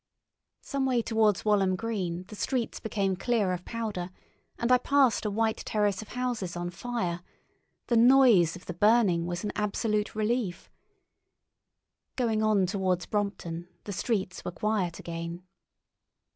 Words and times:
Some 0.63 0.87
way 0.87 1.03
towards 1.03 1.45
Walham 1.45 1.75
Green 1.75 2.23
the 2.27 2.35
streets 2.35 2.79
became 2.79 3.15
clear 3.15 3.51
of 3.53 3.63
powder, 3.65 4.09
and 4.57 4.71
I 4.71 4.79
passed 4.79 5.25
a 5.25 5.29
white 5.29 5.57
terrace 5.59 6.01
of 6.01 6.07
houses 6.07 6.55
on 6.55 6.71
fire; 6.71 7.21
the 7.85 7.97
noise 7.97 8.55
of 8.55 8.65
the 8.65 8.73
burning 8.73 9.27
was 9.27 9.43
an 9.43 9.51
absolute 9.55 10.15
relief. 10.15 10.71
Going 12.15 12.41
on 12.41 12.65
towards 12.65 13.05
Brompton, 13.05 13.67
the 13.83 13.93
streets 13.93 14.43
were 14.43 14.49
quiet 14.49 14.97
again. 14.97 15.43